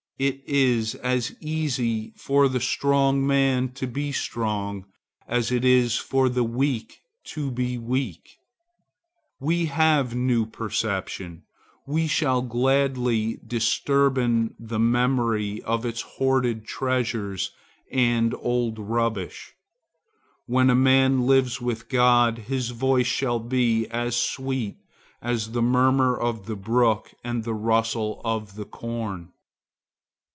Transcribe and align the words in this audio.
It 0.19 0.43
is 0.45 0.93
as 0.93 1.35
easy 1.41 2.13
for 2.15 2.47
the 2.47 2.59
strong 2.59 3.25
man 3.25 3.69
to 3.69 3.87
be 3.87 4.11
strong, 4.11 4.85
as 5.27 5.51
it 5.51 5.65
is 5.65 5.97
for 5.97 6.29
the 6.29 6.43
weak 6.43 7.01
to 7.23 7.49
be 7.49 7.79
weak. 7.79 8.37
When 9.39 9.47
we 9.61 9.65
have 9.65 10.13
new 10.13 10.45
perception, 10.45 11.41
we 11.87 12.05
shall 12.05 12.43
gladly 12.43 13.39
disburden 13.47 14.53
the 14.59 14.77
memory 14.77 15.59
of 15.63 15.87
its 15.87 16.01
hoarded 16.01 16.65
treasures 16.67 17.49
as 17.91 18.31
old 18.41 18.77
rubbish. 18.77 19.53
When 20.45 20.69
a 20.69 20.75
man 20.75 21.25
lives 21.25 21.59
with 21.59 21.89
God, 21.89 22.37
his 22.45 22.69
voice 22.69 23.07
shall 23.07 23.39
be 23.39 23.87
as 23.87 24.15
sweet 24.15 24.77
as 25.19 25.53
the 25.53 25.63
murmur 25.63 26.15
of 26.15 26.45
the 26.45 26.55
brook 26.55 27.11
and 27.23 27.43
the 27.43 27.55
rustle 27.55 28.21
of 28.23 28.53
the 28.53 28.65
corn. 28.65 29.29